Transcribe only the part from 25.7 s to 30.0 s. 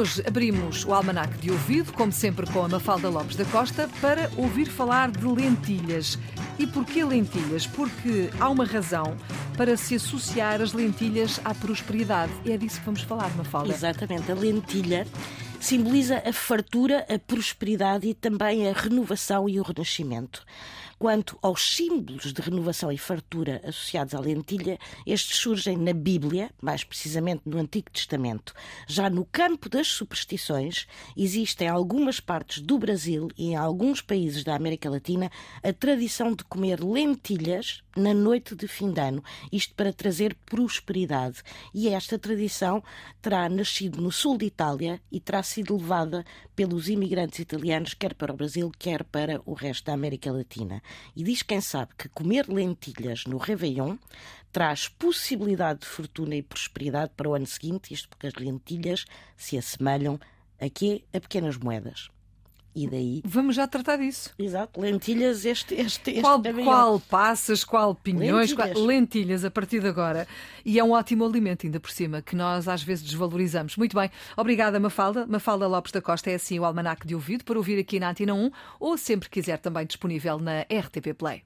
na Bíblia, mais precisamente no Antigo Testamento. Já no campo das